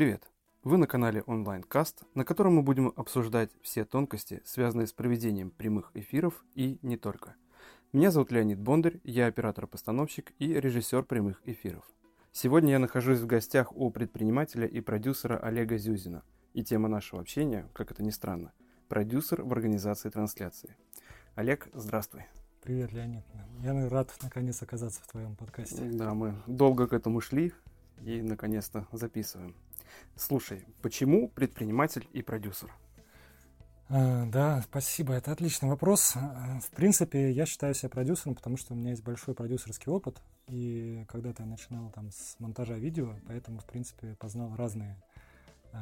[0.00, 0.22] Привет!
[0.64, 5.50] Вы на канале Online Cast, на котором мы будем обсуждать все тонкости, связанные с проведением
[5.50, 7.34] прямых эфиров и не только.
[7.92, 11.84] Меня зовут Леонид Бондарь, я оператор-постановщик и режиссер прямых эфиров.
[12.32, 16.22] Сегодня я нахожусь в гостях у предпринимателя и продюсера Олега Зюзина.
[16.54, 18.54] И тема нашего общения, как это ни странно,
[18.88, 20.76] продюсер в организации трансляции.
[21.34, 22.24] Олег, здравствуй.
[22.62, 23.24] Привет, Леонид.
[23.62, 25.90] Я рад наконец оказаться в твоем подкасте.
[25.92, 27.52] Да, мы долго к этому шли
[28.00, 29.54] и наконец-то записываем.
[30.16, 32.72] Слушай, почему предприниматель и продюсер?
[33.88, 35.14] А, да, спасибо.
[35.14, 36.12] Это отличный вопрос.
[36.14, 40.22] А, в принципе, я считаю себя продюсером, потому что у меня есть большой продюсерский опыт.
[40.46, 45.02] И когда-то я начинал там с монтажа видео, поэтому, в принципе, познал разные
[45.72, 45.78] э,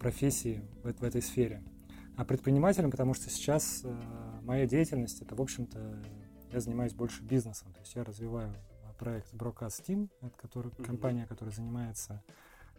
[0.00, 1.62] профессии в, в этой сфере.
[2.16, 6.02] А предпринимателем, потому что сейчас э, моя деятельность, это, в общем-то,
[6.50, 7.72] я занимаюсь больше бизнесом.
[7.74, 8.54] То есть я развиваю
[8.98, 10.84] проект Broadcast Team, это который, mm-hmm.
[10.84, 12.22] компания, которая занимается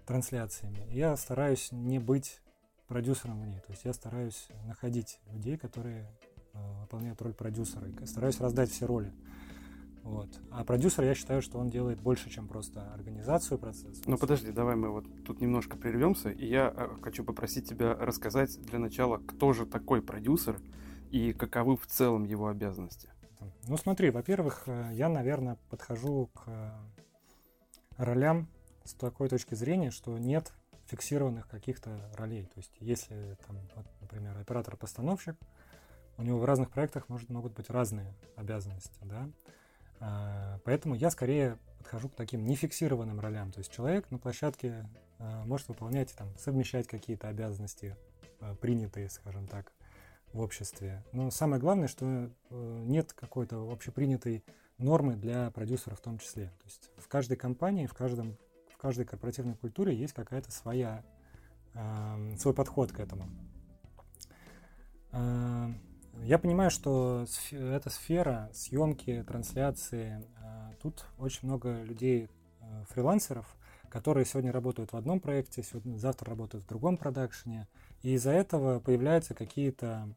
[0.08, 0.88] трансляциями.
[0.90, 2.42] Я стараюсь не быть
[2.88, 3.60] продюсером в ней.
[3.60, 6.10] То есть я стараюсь находить людей, которые
[6.54, 7.88] э, выполняют роль продюсера.
[7.88, 9.14] И стараюсь раздать все роли.
[10.04, 10.30] Вот.
[10.52, 14.02] А продюсер, я считаю, что он делает больше, чем просто организацию процесса.
[14.06, 18.58] Ну подожди, давай мы вот тут немножко прервемся, и я э, хочу попросить тебя рассказать
[18.62, 20.58] для начала, кто же такой продюсер
[21.12, 23.10] и каковы в целом его обязанности.
[23.68, 26.74] Ну смотри, во-первых, э, я, наверное, подхожу к
[27.98, 28.48] ролям
[28.88, 30.54] с такой точки зрения, что нет
[30.88, 32.46] фиксированных каких-то ролей.
[32.46, 35.36] То есть, если, там, вот, например, оператор-постановщик,
[36.18, 39.30] у него в разных проектах может, могут быть разные обязанности, да.
[40.00, 43.52] А, поэтому я скорее подхожу к таким нефиксированным ролям.
[43.52, 47.96] То есть человек на площадке а, может выполнять, там, совмещать какие-то обязанности,
[48.40, 49.72] а, принятые, скажем так,
[50.34, 51.04] в обществе.
[51.12, 52.30] Но самое главное, что э,
[52.86, 54.44] нет какой-то общепринятой
[54.78, 56.48] нормы для продюсера в том числе.
[56.48, 58.38] То есть в каждой компании, в каждом
[58.88, 61.04] каждой корпоративной культуре есть какая-то своя,
[61.74, 63.28] э, свой подход к этому.
[65.12, 65.74] Э,
[66.24, 72.30] я понимаю, что эта сфера съемки, трансляции, э, тут очень много людей,
[72.62, 73.58] э, фрилансеров,
[73.90, 77.68] которые сегодня работают в одном проекте, сегодня, завтра работают в другом продакшене,
[78.04, 80.16] и из-за этого появляются какие-то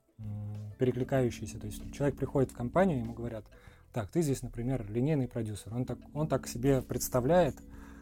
[0.78, 1.58] перекликающиеся.
[1.58, 3.46] То есть человек приходит в компанию, ему говорят,
[3.92, 5.74] так, ты здесь, например, линейный продюсер.
[5.74, 7.56] Он так, он так себе представляет,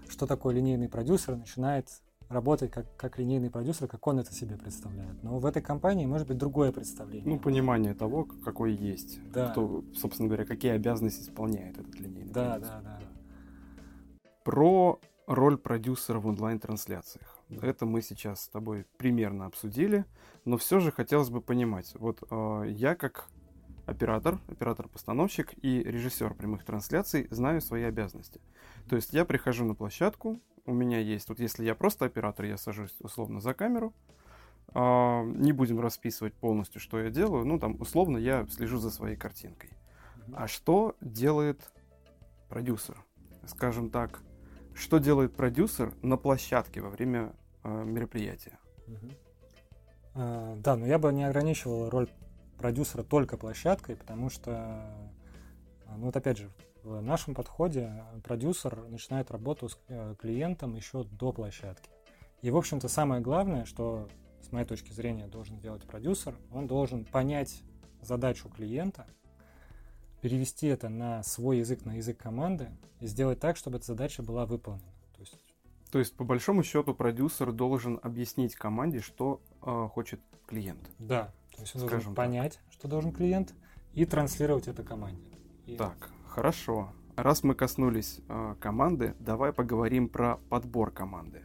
[0.09, 1.89] что такое линейный продюсер, начинает
[2.29, 5.23] работать как, как линейный продюсер, как он это себе представляет.
[5.23, 7.29] Но в этой компании может быть другое представление.
[7.29, 9.19] Ну, понимание того, какой есть.
[9.33, 9.51] Да.
[9.51, 12.75] Кто, собственно говоря, какие обязанности исполняет этот линейный да, продюсер.
[12.75, 14.29] Да, да, да.
[14.45, 17.39] Про роль продюсера в онлайн-трансляциях.
[17.51, 20.05] Это мы сейчас с тобой примерно обсудили,
[20.45, 21.95] но все же хотелось бы понимать.
[21.99, 23.29] Вот э, я как
[23.89, 28.41] оператор, оператор-постановщик и режиссер прямых трансляций знаю свои обязанности.
[28.89, 32.57] То есть я прихожу на площадку, у меня есть, вот если я просто оператор, я
[32.57, 33.95] сажусь условно за камеру,
[34.75, 39.17] э, не будем расписывать полностью, что я делаю, ну там условно я слежу за своей
[39.17, 39.71] картинкой.
[40.35, 41.73] А что делает
[42.49, 43.03] продюсер?
[43.47, 44.21] Скажем так,
[44.75, 47.33] что делает продюсер на площадке во время
[47.65, 48.59] э, мероприятия?
[48.87, 49.17] Uh-huh.
[50.15, 52.09] Uh, да, но я бы не ограничивал роль
[52.59, 54.85] продюсера только площадкой, потому что,
[55.97, 56.51] ну вот опять же,
[56.83, 61.91] в нашем подходе продюсер начинает работу с э, клиентом еще до площадки.
[62.41, 64.09] И, в общем-то, самое главное, что,
[64.41, 67.63] с моей точки зрения, должен делать продюсер, он должен понять
[68.01, 69.07] задачу клиента,
[70.21, 72.71] перевести это на свой язык, на язык команды
[73.01, 74.93] и сделать так, чтобы эта задача была выполнена.
[75.15, 75.37] То есть,
[75.91, 80.81] То есть по большому счету, продюсер должен объяснить команде, что э, хочет клиент.
[80.99, 82.73] Да, то есть он Скажем должен понять, так.
[82.73, 83.53] что должен клиент,
[83.93, 85.25] и транслировать это команде.
[85.67, 85.77] И...
[85.77, 86.93] Так, хорошо.
[87.17, 91.43] Раз мы коснулись э, команды, давай поговорим про подбор команды.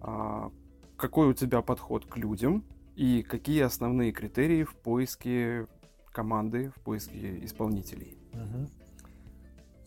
[0.00, 0.48] Э,
[0.96, 2.64] какой у тебя подход к людям
[2.94, 5.66] и какие основные критерии в поиске
[6.12, 8.16] команды, в поиске исполнителей?
[8.32, 8.70] Угу.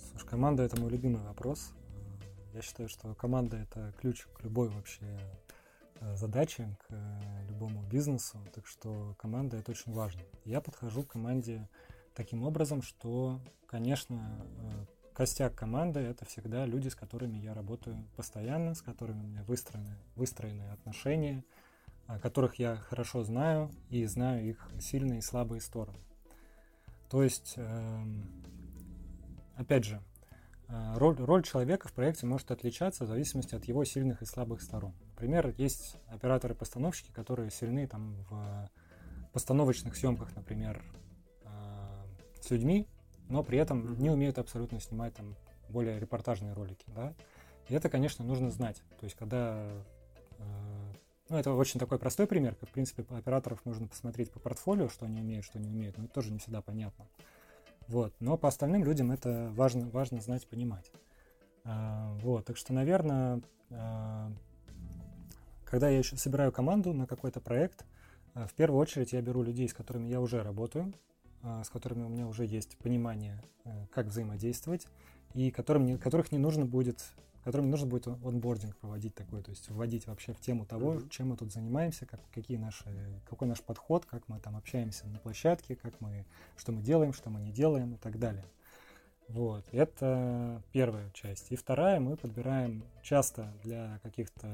[0.10, 1.72] Слушай, команда это мой любимый вопрос.
[2.54, 5.06] Я считаю, что команда это ключ к любой вообще
[6.16, 10.22] задачи к э, любому бизнесу, так что команда это очень важно.
[10.46, 11.70] Я подхожу к команде
[12.16, 18.74] таким образом, что, конечно, э, костяк команды это всегда люди, с которыми я работаю постоянно,
[18.74, 21.44] с которыми у меня выстроены, выстроены отношения,
[22.22, 26.00] которых я хорошо знаю и знаю их сильные и слабые стороны.
[27.10, 28.26] То есть, эм,
[29.56, 30.02] опять же,
[30.68, 34.94] роль, роль человека в проекте может отличаться в зависимости от его сильных и слабых сторон.
[35.22, 38.72] Например, есть операторы-постановщики, которые сильны там в
[39.34, 40.84] постановочных съемках, например,
[41.44, 42.08] а,
[42.42, 42.88] с людьми,
[43.30, 45.36] но при этом не умеют абсолютно снимать там
[45.70, 47.14] более репортажные ролики, да.
[47.70, 48.82] И это, конечно, нужно знать.
[49.00, 49.64] То есть, когда
[51.30, 55.06] ну, это очень такой простой пример, как, в принципе, операторов нужно посмотреть по портфолио, что
[55.06, 57.06] они умеют, что не умеют, но это тоже не всегда понятно.
[57.88, 58.12] Вот.
[58.20, 60.92] Но по остальным людям это важно, важно знать, понимать.
[61.64, 62.46] А, вот.
[62.46, 63.44] Так что, наверное,
[65.72, 67.86] когда я еще собираю команду на какой-то проект,
[68.34, 70.94] а, в первую очередь я беру людей, с которыми я уже работаю,
[71.44, 74.88] а, с которыми у меня уже есть понимание, э, как взаимодействовать,
[75.34, 77.02] и которым которых не нужно будет
[77.46, 81.10] которым нужно будет онбординг проводить такой, то есть вводить вообще в тему того, mm-hmm.
[81.10, 82.86] чем мы тут занимаемся, как, какие наши,
[83.28, 86.24] какой наш подход, как мы там общаемся на площадке, как мы,
[86.56, 88.46] что мы делаем, что мы не делаем и так далее.
[89.28, 91.52] Вот, это первая часть.
[91.52, 94.48] И вторая, мы подбираем часто для каких-то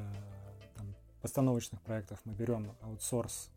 [1.28, 3.52] постановочных проектов, мы берем аутсорс,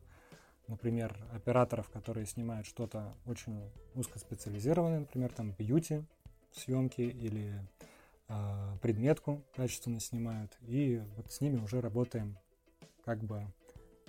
[0.66, 6.02] например, операторов, которые снимают что-то очень узкоспециализированное, например, там бьюти
[6.50, 7.64] съемки или
[8.26, 12.36] а, предметку качественно снимают, и вот с ними уже работаем
[13.04, 13.46] как бы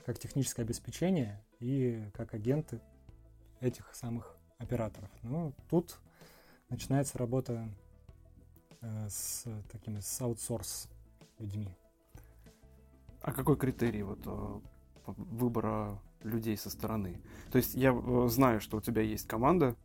[0.07, 2.81] как техническое обеспечение и как агенты
[3.59, 5.11] этих самых операторов.
[5.21, 5.99] Ну, тут
[6.69, 7.69] начинается работа
[8.81, 10.89] э, с такими с аутсорс
[11.37, 11.77] людьми.
[13.21, 14.59] А какой критерий вот э,
[15.05, 17.21] выбора людей со стороны?
[17.51, 19.75] То есть я э, знаю, что у тебя есть команда,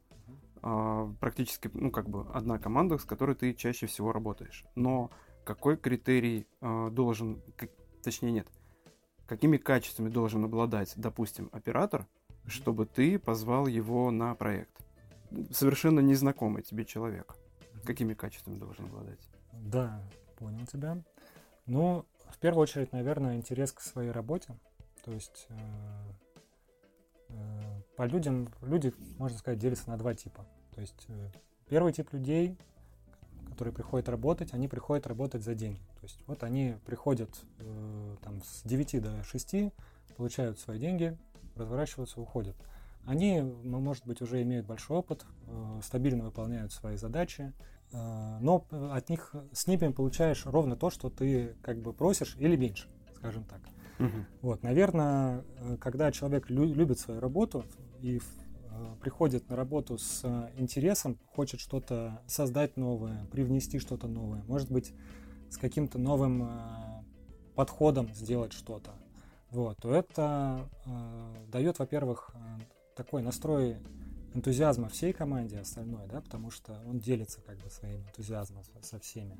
[0.62, 4.64] а, практически, ну, как бы одна команда, с которой ты чаще всего работаешь.
[4.74, 5.10] Но
[5.44, 7.40] какой критерий э, должен,
[8.02, 8.48] точнее нет,
[9.26, 12.06] какими качествами должен обладать, допустим, оператор,
[12.46, 14.76] чтобы ты позвал его на проект?
[15.52, 17.36] Совершенно незнакомый тебе человек.
[17.84, 19.20] Какими качествами должен обладать?
[19.52, 20.02] Да,
[20.36, 21.00] понял тебя.
[21.66, 22.06] Ну,
[22.36, 24.54] в первую очередь, наверное, интерес к своей работе.
[25.04, 25.54] То есть э,
[27.30, 30.44] э, по людям, люди, можно сказать, делятся на два типа.
[30.74, 31.30] То есть э,
[31.66, 32.58] первый тип людей,
[33.48, 35.80] которые приходят работать, они приходят работать за деньги.
[35.98, 37.30] То есть вот они приходят
[38.22, 39.72] там с 9 до 6,
[40.16, 41.16] получают свои деньги,
[41.54, 42.56] разворачиваются, уходят.
[43.06, 45.24] Они, может быть, уже имеют большой опыт,
[45.82, 47.54] стабильно выполняют свои задачи,
[47.92, 52.88] но от них с ними получаешь ровно то, что ты как бы просишь или меньше,
[53.14, 53.60] скажем так.
[53.98, 54.26] Угу.
[54.42, 55.44] Вот, наверное,
[55.80, 57.64] когда человек лю- любит свою работу
[58.00, 58.20] и
[58.76, 64.70] Э, приходит на работу с э, интересом, хочет что-то создать новое, привнести что-то новое, может
[64.70, 64.92] быть,
[65.50, 66.48] с каким-то новым э,
[67.54, 68.92] подходом сделать что-то,
[69.50, 70.68] вот, то это
[71.50, 72.34] дает, во-первых,
[72.94, 73.78] такой настрой
[74.36, 79.38] энтузиазма всей команде остальной, да, потому что он делится как бы своим энтузиазмом со всеми.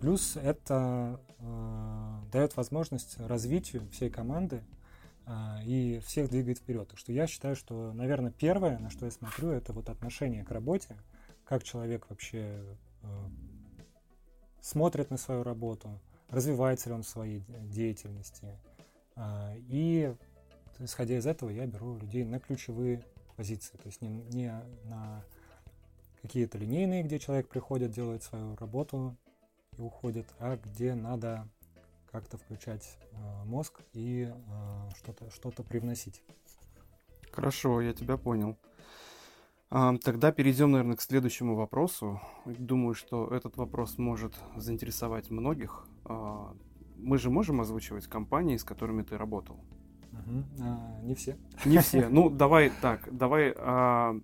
[0.00, 4.62] Плюс это э, дает возможность развитию всей команды,
[5.24, 6.88] а, и всех двигает вперед.
[6.88, 10.50] Так что я считаю, что, наверное, первое, на что я смотрю, это вот отношение к
[10.50, 10.96] работе,
[11.44, 12.64] как человек вообще
[13.02, 13.06] э,
[14.60, 18.58] смотрит на свою работу, развивается ли он в своей деятельности.
[19.14, 20.12] Э, и
[20.80, 23.04] исходя из этого я беру людей на ключевые
[23.36, 24.52] позиции, то есть не, не
[24.84, 25.24] на
[26.22, 29.16] какие-то линейные, где человек приходит, делает свою работу
[29.76, 31.48] и уходит, а где надо
[32.10, 36.22] как-то включать э, мозг и э, что-то что привносить.
[37.32, 38.58] Хорошо, я тебя понял.
[39.74, 42.20] А, тогда перейдем, наверное, к следующему вопросу.
[42.44, 45.86] Думаю, что этот вопрос может заинтересовать многих.
[46.04, 46.54] А,
[46.98, 49.64] мы же можем озвучивать компании, с которыми ты работал?
[50.12, 50.44] Угу.
[50.60, 51.36] А, не все.
[51.64, 52.08] Не все.
[52.08, 53.54] Ну, давай так, давай.
[53.56, 54.14] А,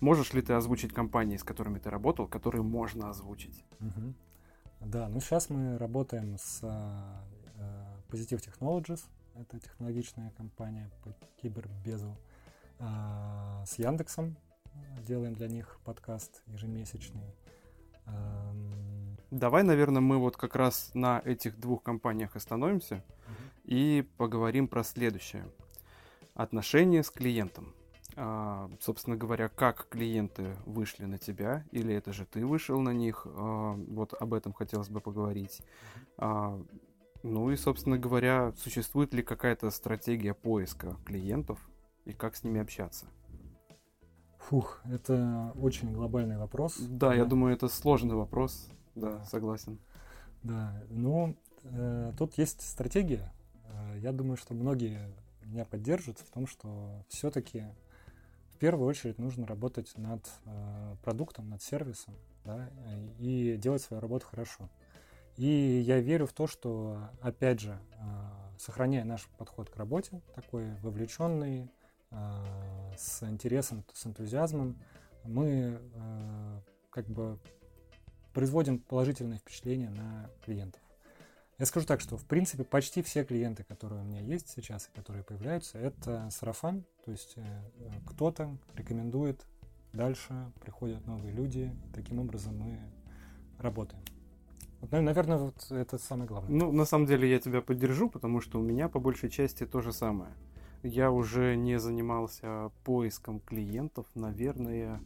[0.00, 3.64] можешь ли ты озвучить компании, с которыми ты работал, которые можно озвучить?
[3.80, 4.14] Угу.
[4.80, 12.16] Да, ну сейчас мы работаем с э, Positive Technologies, это технологичная компания по кибербезу,
[12.78, 14.36] с Яндексом,
[15.06, 17.34] делаем для них подкаст ежемесячный.
[19.30, 23.02] Давай, наверное, мы вот как раз на этих двух компаниях остановимся.
[23.66, 25.46] И поговорим про следующее.
[26.34, 27.74] Отношения с клиентом.
[28.14, 33.26] А, собственно говоря, как клиенты вышли на тебя, или это же ты вышел на них,
[33.26, 35.60] а, вот об этом хотелось бы поговорить.
[36.16, 36.58] А,
[37.22, 41.58] ну и, собственно говоря, существует ли какая-то стратегия поиска клиентов
[42.04, 43.06] и как с ними общаться?
[44.38, 46.78] Фух, это очень глобальный вопрос.
[46.78, 47.14] Да, да.
[47.14, 48.70] я думаю, это сложный вопрос.
[48.94, 49.80] Да, согласен.
[50.44, 53.32] Да, ну, э, тут есть стратегия.
[53.98, 54.98] Я думаю, что многие
[55.42, 57.64] меня поддержат в том, что все-таки
[58.54, 62.70] в первую очередь нужно работать над э, продуктом, над сервисом, да,
[63.18, 64.70] и делать свою работу хорошо.
[65.36, 67.96] И я верю в то, что, опять же, э,
[68.58, 71.70] сохраняя наш подход к работе, такой вовлеченный,
[72.10, 72.16] э,
[72.96, 74.78] с интересом, с энтузиазмом,
[75.24, 76.60] мы э,
[76.90, 77.38] как бы
[78.32, 80.80] производим положительное впечатление на клиентов.
[81.58, 84.96] Я скажу так, что в принципе почти все клиенты, которые у меня есть сейчас и
[84.96, 86.84] которые появляются, это сарафан.
[87.04, 87.62] То есть э,
[88.06, 89.46] кто-то рекомендует,
[89.94, 91.74] дальше приходят новые люди.
[91.94, 92.78] Таким образом мы
[93.58, 94.02] работаем.
[94.82, 96.50] Вот, наверное, вот это самое главное.
[96.50, 99.80] Ну, на самом деле я тебя поддержу, потому что у меня по большей части то
[99.80, 100.32] же самое.
[100.82, 105.00] Я уже не занимался поиском клиентов, наверное,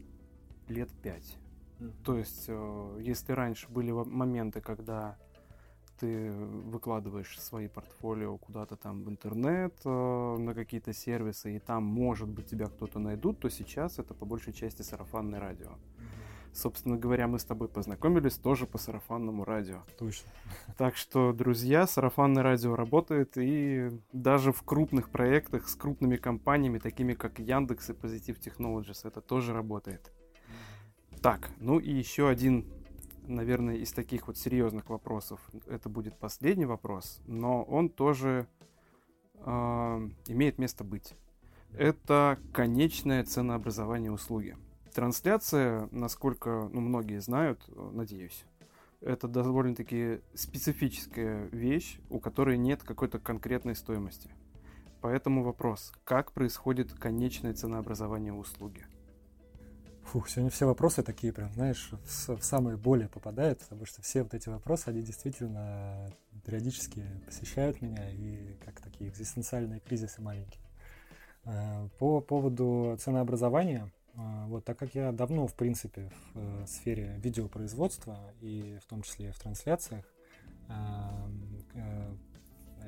[0.66, 1.36] лет пять.
[1.78, 1.92] Mm-hmm.
[2.04, 5.16] То есть, э, если раньше были моменты, когда
[6.00, 12.28] ты выкладываешь свои портфолио куда-то там в интернет, э, на какие-то сервисы, и там, может
[12.28, 15.70] быть, тебя кто-то найдут, то сейчас это по большей части сарафанное радио.
[16.52, 19.82] Собственно говоря, мы с тобой познакомились тоже по сарафанному радио.
[19.98, 20.28] Точно.
[20.76, 27.14] Так что, друзья, сарафанное радио работает, и даже в крупных проектах с крупными компаниями, такими
[27.14, 30.10] как Яндекс и Positive Technologies, это тоже работает.
[31.22, 32.64] Так, ну и еще один
[33.30, 38.46] наверное, из таких вот серьезных вопросов это будет последний вопрос, но он тоже
[39.34, 39.50] э,
[40.28, 41.14] имеет место быть.
[41.72, 44.56] Это конечное ценообразование услуги.
[44.92, 48.44] Трансляция, насколько ну, многие знают, надеюсь,
[49.00, 54.30] это довольно-таки специфическая вещь, у которой нет какой-то конкретной стоимости.
[55.00, 58.84] Поэтому вопрос, как происходит конечное ценообразование услуги?
[60.10, 64.24] Фух, сегодня все вопросы такие прям, знаешь, в, в самые боли попадают, потому что все
[64.24, 66.12] вот эти вопросы, они действительно
[66.44, 70.64] периодически посещают меня и как такие экзистенциальные кризисы маленькие.
[71.44, 77.14] Э, по поводу ценообразования, э, вот так как я давно, в принципе, в э, сфере
[77.22, 80.04] видеопроизводства и в том числе в трансляциях,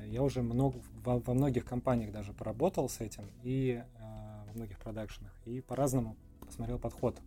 [0.07, 5.31] я уже много, во, во многих компаниях даже поработал с этим и во многих продакшенах,
[5.45, 7.19] и по-разному посмотрел подход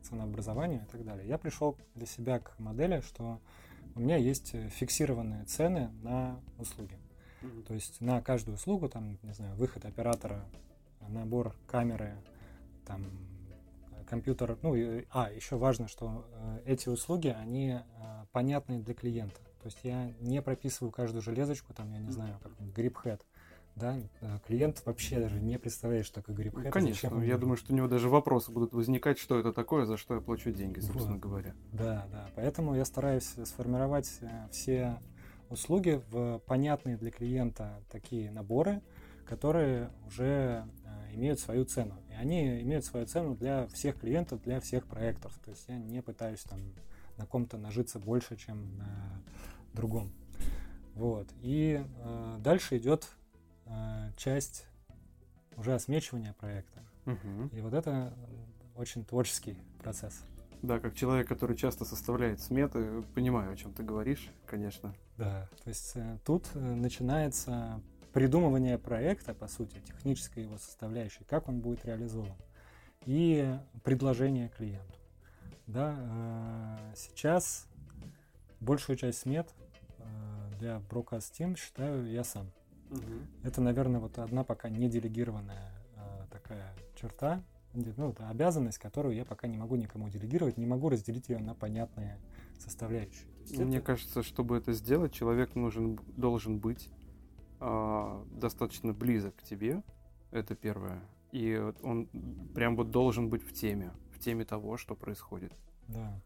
[0.00, 1.26] к ценообразованию и так далее.
[1.28, 3.40] Я пришел для себя к модели, что
[3.94, 6.98] у меня есть фиксированные цены на услуги.
[7.42, 7.62] Mm-hmm.
[7.64, 10.44] То есть на каждую услугу, там, не знаю, выход оператора,
[11.08, 12.16] набор камеры,
[12.86, 13.04] там,
[14.08, 14.58] компьютер.
[14.62, 17.80] Ну, и, а, еще важно, что э, эти услуги, они э,
[18.32, 19.40] понятны для клиента.
[19.60, 23.24] То есть я не прописываю каждую железочку, там, я не знаю, как грипхед
[23.76, 27.72] да, э, клиент вообще даже не представляет, что такое грипп ну, Конечно, я думаю, что
[27.72, 31.14] у него даже вопросы будут возникать, что это такое, за что я плачу деньги, собственно
[31.14, 31.20] вот.
[31.22, 31.54] говоря.
[31.72, 35.00] Да, да, поэтому я стараюсь сформировать э, все
[35.50, 38.80] услуги в понятные для клиента такие наборы,
[39.26, 41.96] которые уже э, имеют свою цену.
[42.10, 45.36] И они имеют свою цену для всех клиентов, для всех проектов.
[45.44, 46.60] То есть я не пытаюсь там
[47.16, 49.22] на ком-то нажиться больше, чем на
[49.72, 50.12] другом.
[50.94, 51.26] Вот.
[51.40, 53.08] И э, дальше идет
[53.66, 54.66] Э, часть
[55.56, 56.82] уже осмечивания проекта.
[57.06, 57.50] Угу.
[57.52, 58.12] И вот это
[58.76, 60.22] очень творческий процесс.
[60.62, 64.94] Да, как человек, который часто составляет сметы, понимаю, о чем ты говоришь, конечно.
[65.18, 67.80] Да, то есть э, тут э, начинается
[68.12, 72.36] придумывание проекта, по сути, технической его составляющей, как он будет реализован,
[73.04, 74.94] и предложение клиенту.
[75.66, 75.96] Да,
[76.94, 77.66] сейчас
[78.60, 79.48] большую часть смет
[80.58, 82.50] для Broadcast Team считаю я сам.
[82.90, 83.00] Угу.
[83.42, 87.42] Это, наверное, вот одна пока не делегированная э, такая черта,
[87.74, 91.54] ну, это обязанность, которую я пока не могу никому делегировать, не могу разделить ее на
[91.54, 92.18] понятные
[92.58, 93.26] составляющие.
[93.50, 93.86] Мне это...
[93.86, 96.88] кажется, чтобы это сделать, человек нужен, должен быть
[97.60, 99.82] э, достаточно близок к тебе,
[100.30, 102.08] это первое, и он
[102.54, 105.52] прям вот должен быть в теме, в теме того, что происходит.
[105.88, 106.20] Да.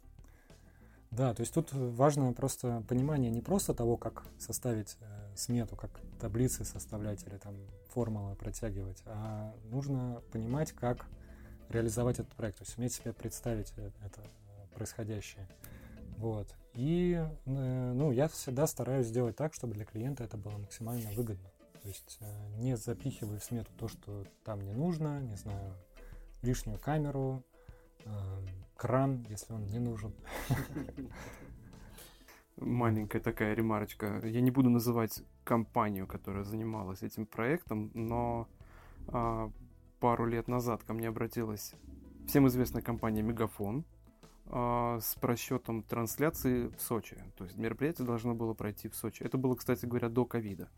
[1.10, 5.90] Да, то есть тут важно просто понимание не просто того, как составить э, смету, как
[6.20, 7.54] таблицы составлять или там
[7.88, 11.06] формулы протягивать, а нужно понимать, как
[11.70, 15.48] реализовать этот проект, то есть уметь себе представить э, это э, происходящее.
[16.18, 16.54] Вот.
[16.74, 17.14] И,
[17.46, 21.48] э, ну, я всегда стараюсь сделать так, чтобы для клиента это было максимально выгодно.
[21.82, 25.74] То есть э, не запихивая в смету то, что там не нужно, не знаю,
[26.42, 27.42] лишнюю камеру,
[28.04, 28.10] э,
[28.78, 30.14] кран, если он не нужен.
[32.56, 34.20] Маленькая такая ремарочка.
[34.24, 38.48] Я не буду называть компанию, которая занималась этим проектом, но
[39.08, 39.50] а,
[40.00, 41.74] пару лет назад ко мне обратилась
[42.26, 43.84] всем известная компания Мегафон
[44.46, 47.16] а, с просчетом трансляции в Сочи.
[47.36, 49.22] То есть мероприятие должно было пройти в Сочи.
[49.22, 50.68] Это было, кстати говоря, до ковида.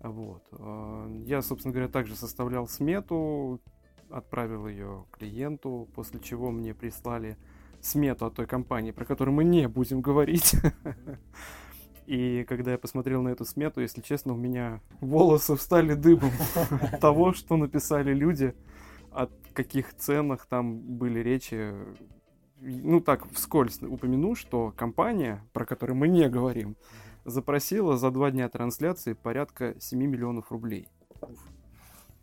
[0.00, 0.46] Вот.
[0.52, 3.60] А, я, собственно говоря, также составлял смету,
[4.10, 7.36] отправил ее клиенту, после чего мне прислали
[7.80, 10.54] смету от той компании, про которую мы не будем говорить.
[12.06, 16.30] И когда я посмотрел на эту смету, если честно, у меня волосы встали дыбом
[16.70, 18.54] от того, что написали люди,
[19.10, 21.74] от каких ценах там были речи.
[22.60, 26.76] Ну так, вскользь упомяну, что компания, про которую мы не говорим,
[27.24, 30.88] запросила за два дня трансляции порядка 7 миллионов рублей.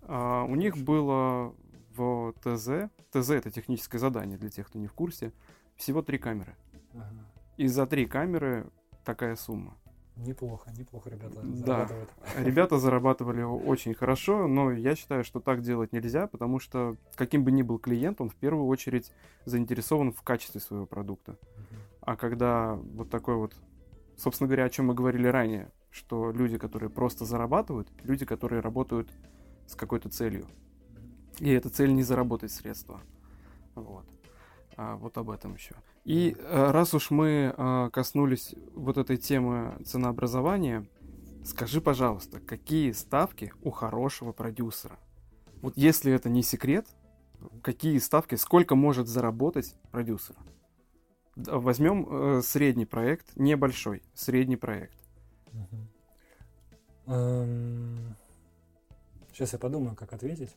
[0.01, 1.53] А, у них было
[1.95, 5.31] в ТЗ, ТЗ это техническое задание для тех, кто не в курсе,
[5.75, 6.55] всего три камеры.
[6.93, 7.25] Ага.
[7.57, 8.69] И за три камеры
[9.03, 9.77] такая сумма.
[10.17, 11.55] Неплохо, неплохо ребята да.
[11.55, 12.09] зарабатывают.
[12.37, 17.51] Ребята зарабатывали очень хорошо, но я считаю, что так делать нельзя, потому что каким бы
[17.51, 19.11] ни был клиент, он в первую очередь
[19.43, 21.33] заинтересован в качестве своего продукта.
[21.33, 21.75] Угу.
[22.01, 23.57] А когда вот такой вот,
[24.15, 29.09] собственно говоря, о чем мы говорили ранее, что люди, которые просто зарабатывают, люди, которые работают
[29.67, 30.47] с какой-то целью.
[31.39, 33.01] И эта цель не заработать средства.
[33.75, 34.05] Вот.
[34.77, 35.75] А, вот об этом еще.
[36.03, 40.85] И э, раз уж мы э, коснулись вот этой темы ценообразования,
[41.43, 44.99] скажи, пожалуйста, какие ставки у хорошего продюсера?
[45.61, 46.87] Вот если это не секрет,
[47.61, 50.35] какие ставки, сколько может заработать продюсер?
[51.35, 54.97] Возьмем э, средний проект, небольшой, средний проект.
[59.31, 60.55] Сейчас я подумаю, как ответить.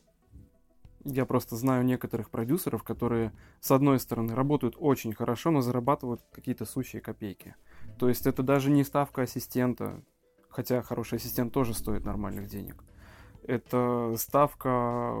[1.05, 6.65] Я просто знаю некоторых продюсеров, которые, с одной стороны, работают очень хорошо, но зарабатывают какие-то
[6.65, 7.55] сущие копейки.
[7.97, 10.03] То есть это даже не ставка ассистента,
[10.49, 12.83] хотя хороший ассистент тоже стоит нормальных денег.
[13.43, 15.15] Это ставка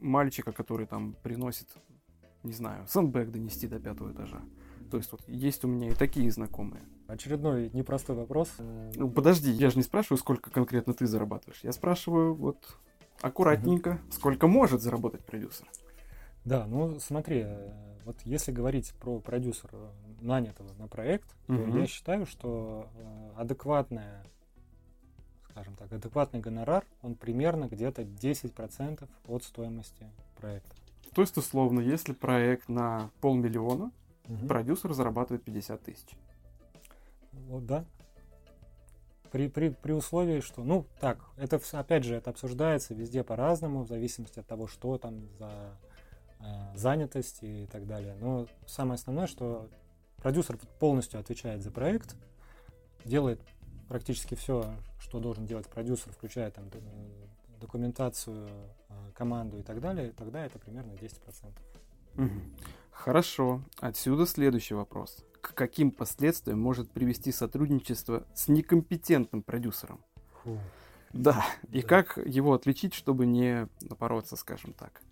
[0.00, 1.68] мальчика, который там приносит,
[2.44, 4.40] не знаю, сэндбэк донести до пятого этажа.
[4.90, 6.82] То есть вот есть у меня и такие знакомые.
[7.08, 8.52] Очередной непростой вопрос.
[8.94, 11.60] Ну подожди, я же не спрашиваю, сколько конкретно ты зарабатываешь.
[11.64, 12.78] Я спрашиваю вот
[13.24, 14.12] аккуратненько, угу.
[14.12, 15.66] сколько может заработать продюсер.
[16.44, 17.72] Да, ну смотри, э,
[18.04, 19.78] вот если говорить про продюсера,
[20.20, 21.56] нанятого на проект, угу.
[21.56, 24.24] то я считаю, что э, адекватная,
[25.50, 30.74] скажем так, адекватный гонорар, он примерно где-то 10% от стоимости проекта.
[31.14, 33.90] То есть, условно, если проект на полмиллиона,
[34.28, 34.46] угу.
[34.46, 36.08] продюсер зарабатывает 50 тысяч.
[37.32, 37.84] Вот, да,
[39.34, 43.88] при, при, при условии, что, ну, так, это, опять же, это обсуждается везде по-разному, в
[43.88, 45.76] зависимости от того, что там за
[46.38, 48.14] э, занятость и так далее.
[48.20, 49.68] Но самое основное, что
[50.18, 52.14] продюсер полностью отвечает за проект,
[53.04, 53.40] делает
[53.88, 56.70] практически все, что должен делать продюсер, включая там
[57.60, 58.48] документацию,
[58.88, 61.50] э, команду и так далее, тогда это примерно 10%.
[62.18, 62.40] Угу.
[62.92, 63.62] Хорошо.
[63.80, 70.02] Отсюда следующий вопрос к каким последствиям может привести сотрудничество с некомпетентным продюсером.
[70.42, 70.58] Фу.
[71.12, 71.86] Да, и да.
[71.86, 75.02] как его отличить, чтобы не напороться, скажем так.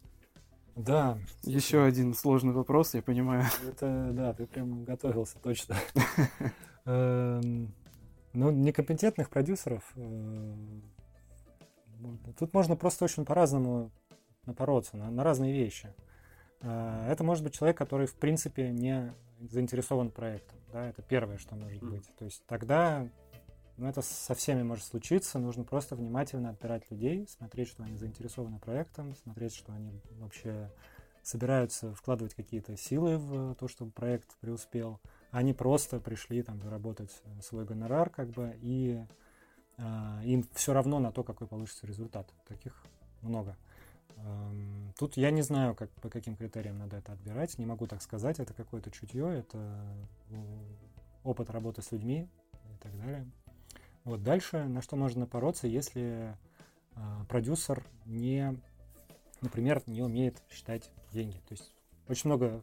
[0.75, 1.19] Да.
[1.43, 3.45] Еще один сложный вопрос, я понимаю.
[3.69, 5.77] Это, да, ты прям готовился, точно.
[6.87, 7.75] Эм,
[8.33, 10.55] ну, некомпетентных продюсеров э,
[12.39, 13.93] тут можно просто очень по-разному
[14.47, 15.93] напороться на разные вещи.
[16.63, 20.59] Э, это может быть человек, который, в принципе, не заинтересован проектом.
[20.73, 22.05] Да, это первое, что может быть.
[22.17, 23.07] То есть тогда
[23.77, 25.39] ну, это со всеми может случиться.
[25.39, 30.71] Нужно просто внимательно отбирать людей, смотреть, что они заинтересованы проектом, смотреть, что они вообще
[31.23, 35.01] собираются вкладывать какие-то силы в то, чтобы проект преуспел.
[35.31, 37.11] Они просто пришли там заработать
[37.43, 39.05] свой гонорар, как бы, и
[39.79, 42.33] э, им все равно на то, какой получится результат.
[42.47, 42.85] Таких
[43.23, 43.57] много.
[44.99, 48.39] Тут я не знаю, как, по каким критериям надо это отбирать, не могу так сказать,
[48.39, 49.85] это какое-то чутье, это
[51.25, 52.29] опыт работы с людьми
[52.73, 53.27] и так далее.
[54.05, 56.37] Вот дальше, на что можно напороться, если
[56.95, 58.57] э, продюсер не,
[59.41, 61.37] например, не умеет считать деньги.
[61.49, 61.73] То есть
[62.09, 62.61] очень много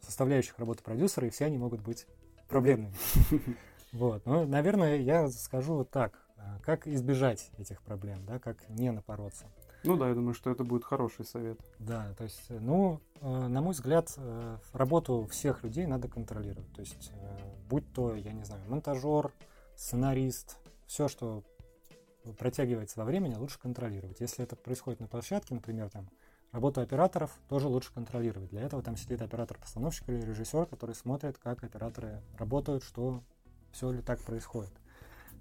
[0.00, 2.06] составляющих работы продюсера, и все они могут быть
[2.48, 2.94] проблемными.
[3.90, 4.26] Вот.
[4.26, 6.12] Ну, наверное, я скажу вот так.
[6.36, 9.46] А, как избежать этих проблем, да, как не напороться.
[9.84, 11.58] Ну да, я думаю, что это будет хороший совет.
[11.78, 16.72] Да, то есть, ну, э, на мой взгляд, э, работу всех людей надо контролировать.
[16.72, 17.38] То есть, э,
[17.68, 19.32] будь то, я не знаю, монтажер,
[19.76, 21.44] сценарист, все, что
[22.38, 24.20] протягивается во времени, лучше контролировать.
[24.20, 26.10] Если это происходит на площадке, например, там,
[26.52, 28.50] работу операторов тоже лучше контролировать.
[28.50, 33.22] Для этого там сидит оператор-постановщик или режиссер, который смотрит, как операторы работают, что
[33.70, 34.72] все ли так происходит.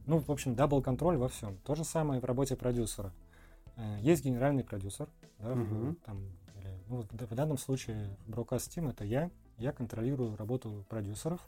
[0.06, 1.58] Ну, в общем, double контроль во всем.
[1.66, 3.12] То же самое в работе продюсера.
[3.78, 5.08] Э, есть генеральный продюсер,
[5.40, 5.96] да, угу.
[6.06, 6.18] там,
[6.60, 11.42] или, ну, в, данном случае Broadcast Team это я, я контролирую работу продюсеров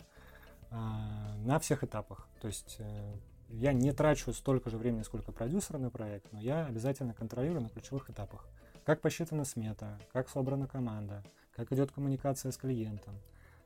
[0.70, 2.28] э, на всех этапах.
[2.40, 3.16] То есть э,
[3.50, 7.70] я не трачу столько же времени, сколько продюсер на проект, но я обязательно контролирую на
[7.70, 8.48] ключевых этапах.
[8.86, 11.24] Как посчитана смета, как собрана команда,
[11.56, 13.16] как идет коммуникация с клиентом,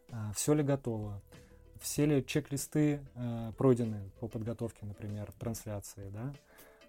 [0.09, 1.21] э, все ли готово,
[1.81, 6.33] все ли чек-листы э, пройдены по подготовке, например, трансляции, да,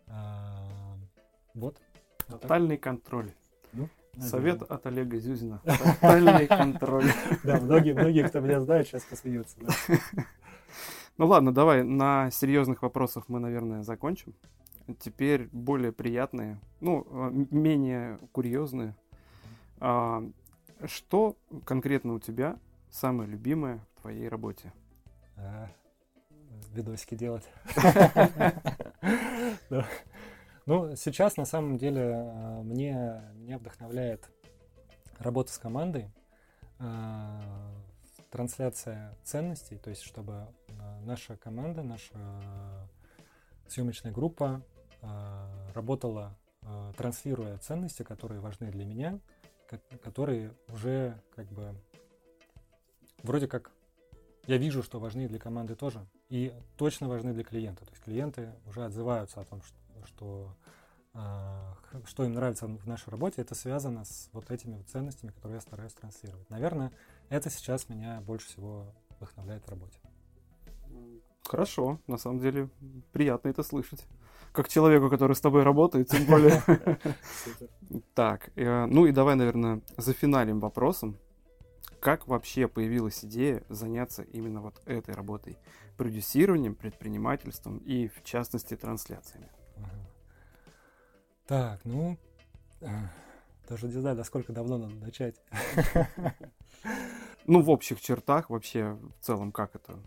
[0.07, 1.14] э,
[1.55, 1.81] вот.
[2.27, 3.33] Тотальный контроль.
[3.73, 3.89] Ну,
[4.19, 5.61] Совет от Олега Зюзина.
[5.65, 7.07] Тотальный контроль.
[7.45, 9.57] Да, многие, многие, кто меня знает, сейчас посмеются.
[11.17, 14.35] Ну ладно, давай на серьезных вопросах мы, наверное, закончим.
[14.99, 18.97] Теперь более приятные, ну, а, менее курьезные.
[19.79, 20.25] А,
[20.87, 22.59] что конкретно у тебя
[22.91, 24.73] самое любимое в твоей работе?
[25.37, 25.69] А,
[26.73, 27.49] видосики делать.
[30.67, 34.31] Ну, сейчас на самом деле а, мне меня вдохновляет
[35.19, 36.11] работа с командой,
[36.79, 37.43] а,
[38.31, 40.33] трансляция ценностей, то есть чтобы
[40.81, 42.15] а, наша команда, наша
[43.69, 44.63] съемочная группа
[45.75, 46.35] работала,
[46.97, 49.19] транслируя ценности, которые важны для меня,
[50.03, 51.75] которые уже как бы
[53.23, 53.71] вроде как
[54.47, 57.85] я вижу, что важны для команды тоже, и точно важны для клиента.
[57.85, 60.57] То есть клиенты уже отзываются о том, что что,
[61.13, 65.57] а, что им нравится в нашей работе, это связано с вот этими вот ценностями, которые
[65.57, 66.49] я стараюсь транслировать.
[66.51, 66.93] Наверное,
[67.29, 69.99] это сейчас меня больше всего вдохновляет в работе.
[71.45, 72.69] Хорошо, на самом деле
[73.13, 74.05] приятно это слышать.
[74.53, 76.63] Как человеку, который с тобой работает, тем более.
[78.15, 81.17] Так, э, ну и давай, наверное, зафиналим вопросом.
[82.01, 85.59] Как вообще появилась идея заняться именно вот этой работой?
[85.97, 89.49] Продюсированием, предпринимательством и, в частности, трансляциями?
[91.47, 92.17] Так, ну,
[92.81, 93.11] а,
[93.69, 95.37] даже не знаю, насколько давно надо начать.
[97.47, 99.99] Ну, в общих чертах вообще, в целом, как это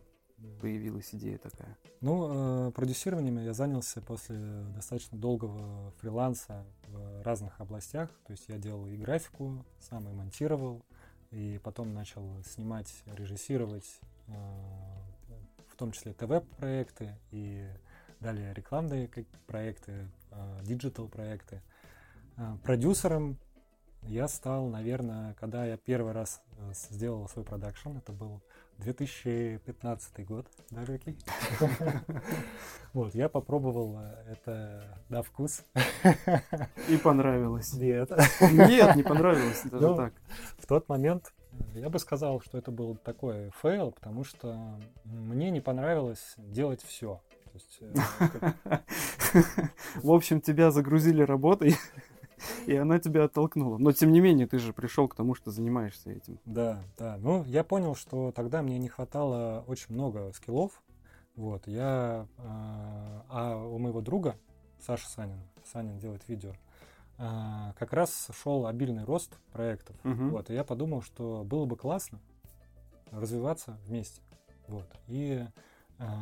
[0.59, 1.77] появилась идея такая?
[2.01, 4.37] Ну, э, продюсированием я занялся после
[4.75, 8.09] достаточно долгого фриланса в разных областях.
[8.25, 10.83] То есть я делал и графику, сам и монтировал,
[11.31, 14.31] и потом начал снимать, режиссировать, э,
[15.67, 17.67] в том числе ТВ-проекты и
[18.19, 19.09] далее рекламные
[19.45, 21.61] проекты, а, digital проекты.
[22.37, 23.37] А, продюсером
[24.03, 27.97] я стал, наверное, когда я первый раз э, сделал свой продакшн.
[27.97, 28.41] Это был
[28.77, 31.17] 2015 год, далекий.
[32.93, 35.65] Вот, я попробовал э, это на вкус.
[36.87, 37.73] И понравилось.
[37.73, 38.11] Нет.
[38.41, 40.13] Нет, не понравилось, даже ну, так.
[40.57, 45.51] В тот момент э, я бы сказал, что это был такой фейл, потому что мне
[45.51, 47.21] не понравилось делать все
[47.57, 48.81] есть, э,
[50.03, 51.75] В общем, тебя загрузили работой,
[52.65, 53.77] и она тебя оттолкнула.
[53.77, 56.39] Но тем не менее, ты же пришел к тому, что занимаешься этим.
[56.45, 57.17] Да, да.
[57.19, 60.71] Ну, я понял, что тогда мне не хватало очень много скиллов.
[61.35, 62.27] Вот, я...
[62.39, 64.35] А, а у моего друга,
[64.79, 65.39] Саша Санин,
[65.71, 66.53] Санин делает видео,
[67.19, 69.95] а, как раз шел обильный рост проектов.
[70.03, 70.29] Угу.
[70.29, 72.19] Вот, и я подумал, что было бы классно
[73.11, 74.21] развиваться вместе.
[74.67, 74.87] Вот.
[75.07, 75.45] И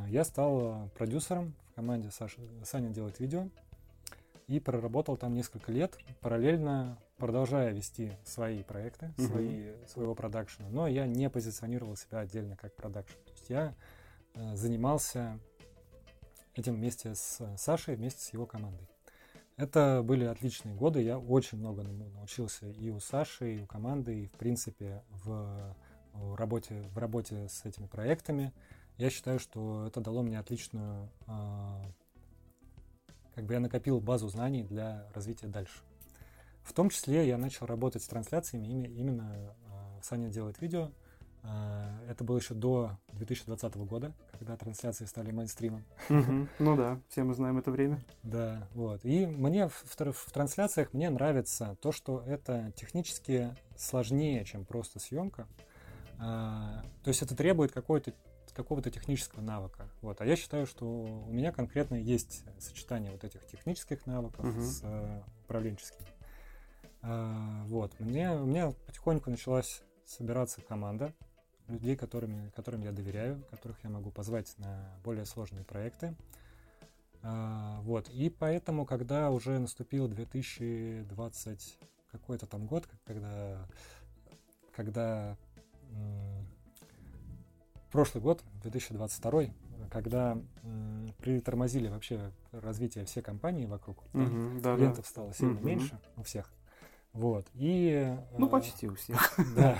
[0.07, 3.49] я стал продюсером в команде Саша, Саня делает видео
[4.47, 9.27] и проработал там несколько лет, параллельно продолжая вести свои проекты, mm-hmm.
[9.27, 13.17] свои, своего продакшена, но я не позиционировал себя отдельно как продакшн.
[13.25, 13.75] То есть я
[14.33, 15.39] э, занимался
[16.53, 18.87] этим вместе с Сашей, вместе с его командой.
[19.57, 24.27] Это были отличные годы, я очень много научился и у Саши, и у команды, и
[24.27, 25.75] в принципе в
[26.35, 28.53] работе, в работе с этими проектами
[28.97, 31.81] я считаю, что это дало мне отличную, а,
[33.33, 35.79] как бы я накопил базу знаний для развития дальше.
[36.63, 40.91] В том числе я начал работать с трансляциями именно а, Саня делает видео.
[41.43, 45.83] А, это было еще до 2020 года, когда трансляции стали мейнстримом.
[46.07, 48.01] Ну да, все мы знаем это время.
[48.23, 49.03] Да, вот.
[49.03, 55.47] И мне в, в трансляциях мне нравится то, что это технически сложнее, чем просто съемка.
[56.17, 58.13] то есть это требует какой-то
[58.55, 59.89] какого-то технического навыка.
[60.01, 60.21] Вот.
[60.21, 64.61] А я считаю, что у меня конкретно есть сочетание вот этих технических навыков uh-huh.
[64.61, 66.07] с э, управленческими.
[67.01, 67.99] А, вот.
[67.99, 71.13] Мне, у меня потихоньку началась собираться команда
[71.67, 76.15] людей, которыми, которым я доверяю, которых я могу позвать на более сложные проекты.
[77.21, 78.09] А, вот.
[78.09, 81.79] И поэтому, когда уже наступил 2020
[82.11, 83.67] какой-то там год, когда,
[84.73, 85.37] когда
[87.91, 89.45] прошлый год, 2022,
[89.89, 95.09] когда м, притормозили вообще развитие всей компании вокруг, угу, да, клиентов да.
[95.09, 95.67] стало сильно угу.
[95.67, 96.51] меньше у всех.
[97.13, 97.47] Вот.
[97.53, 99.39] И, ну, э, почти у всех.
[99.55, 99.77] Да.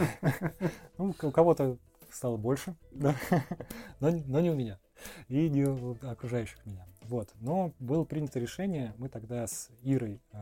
[0.98, 1.78] Ну, у кого-то
[2.10, 3.16] стало больше, да.
[4.00, 4.80] но, но не у меня.
[5.28, 6.88] И не у окружающих меня.
[7.02, 7.30] Вот.
[7.42, 10.38] Но было принято решение, мы тогда с Ирой э,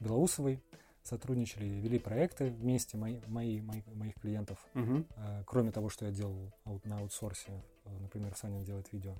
[0.00, 0.62] Белоусовой,
[1.06, 4.58] сотрудничали, вели проекты вместе мои, мои, мои, моих клиентов.
[4.74, 5.04] Угу.
[5.46, 6.52] Кроме того, что я делал
[6.84, 9.14] на аутсорсе, э, например, Саня делает видео.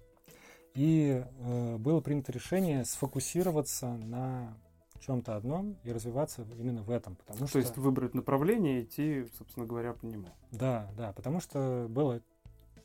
[0.74, 4.56] И э, было принято решение сфокусироваться на
[5.00, 7.16] чем-то одном и развиваться именно в этом.
[7.16, 7.58] Потому То что...
[7.60, 10.28] есть выбрать направление и идти, собственно говоря, по нему.
[10.50, 12.20] Да, да, потому что было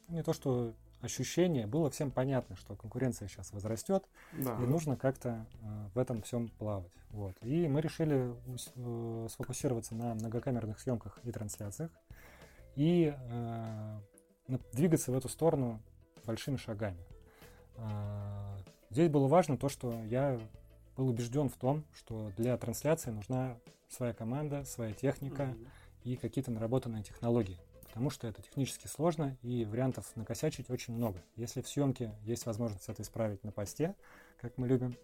[0.08, 4.56] не то, что ощущение, было всем понятно, что конкуренция сейчас возрастет, да.
[4.56, 6.92] и нужно как-то э, в этом всем плавать.
[7.10, 7.36] Вот.
[7.42, 8.34] И мы решили
[8.76, 11.92] э, сфокусироваться на многокамерных съемках и трансляциях
[12.76, 14.00] и э,
[14.72, 15.82] двигаться в эту сторону
[16.26, 17.00] большими шагами.
[17.76, 18.58] Э,
[18.90, 20.40] здесь было важно то, что я
[20.96, 23.58] был убежден в том, что для трансляции нужна
[23.90, 25.68] своя команда, своя техника mm-hmm.
[26.04, 27.60] и какие-то наработанные технологии
[27.92, 31.22] потому что это технически сложно и вариантов накосячить очень много.
[31.36, 33.96] Если в съемке есть возможность это исправить на посте,
[34.40, 34.96] как мы любим,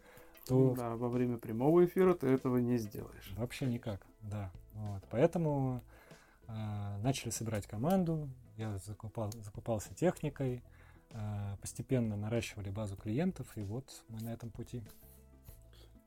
[0.47, 0.73] то...
[0.73, 3.33] Да, во время прямого эфира ты этого не сделаешь.
[3.35, 4.51] Вообще никак, да.
[4.73, 5.03] Вот.
[5.11, 5.83] Поэтому
[6.47, 10.63] э, начали собирать команду, я закупал, закупался техникой,
[11.11, 14.81] э, постепенно наращивали базу клиентов, и вот мы на этом пути.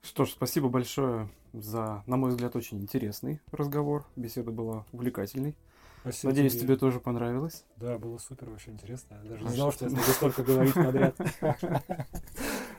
[0.00, 4.06] Что ж, спасибо большое за, на мой взгляд, очень интересный разговор.
[4.16, 5.54] Беседа была увлекательной.
[6.00, 6.62] Спасибо Надеюсь, тебе.
[6.62, 7.64] тебе тоже понравилось.
[7.76, 9.18] Да, было супер, вообще интересно.
[9.22, 11.16] Я даже а не знал, что я смогу столько говорить подряд.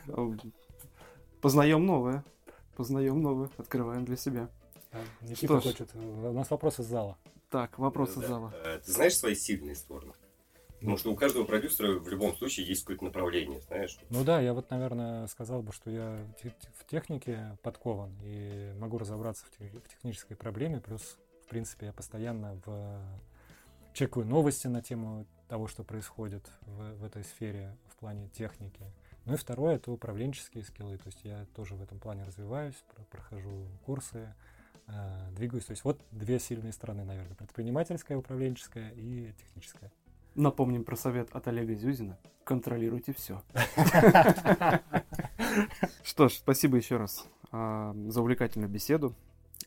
[1.40, 2.24] Познаем новое.
[2.76, 3.48] Познаем новое.
[3.58, 4.48] Открываем для себя.
[5.20, 5.94] Никита хочет.
[5.94, 7.16] У нас вопрос из зала.
[7.48, 8.52] Так, вопрос из зала.
[8.64, 10.12] Э, ты знаешь свои сильные стороны?
[10.82, 13.96] Потому что у каждого продюсера в любом случае есть какое-то направление, знаешь?
[14.10, 16.18] Ну да, я вот, наверное, сказал бы, что я
[16.80, 21.18] в технике подкован и могу разобраться в технической проблеме, плюс
[21.52, 22.98] принципе, я постоянно в...
[23.92, 28.80] чекаю новости на тему того, что происходит в, в этой сфере в плане техники.
[29.26, 30.96] Ну и второе— это управленческие скиллы.
[30.96, 34.34] То есть я тоже в этом плане развиваюсь, прохожу курсы,
[34.86, 35.66] э, двигаюсь.
[35.66, 37.34] То есть вот две сильные стороны, наверное.
[37.34, 39.92] Предпринимательская, управленческая и техническая.
[40.34, 42.18] Напомним про совет от Олега Зюзина.
[42.44, 43.42] Контролируйте все.
[46.02, 49.14] Что ж, спасибо еще раз а, за увлекательную беседу.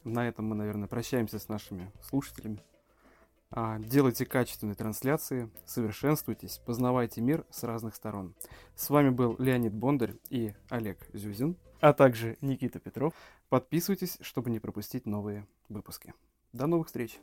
[0.05, 2.61] На этом мы, наверное, прощаемся с нашими слушателями.
[3.49, 8.35] А, делайте качественные трансляции, совершенствуйтесь, познавайте мир с разных сторон.
[8.75, 13.13] С вами был Леонид Бондарь и Олег Зюзин, а также Никита Петров.
[13.49, 16.13] Подписывайтесь, чтобы не пропустить новые выпуски.
[16.53, 17.19] До новых встреч!